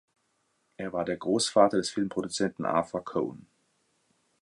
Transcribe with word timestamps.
Er 0.77 0.93
war 0.93 1.05
der 1.05 1.17
Grossvater 1.17 1.77
des 1.77 1.91
Filmproduzenten 1.91 2.65
Arthur 2.65 3.05
Cohn. 3.05 3.45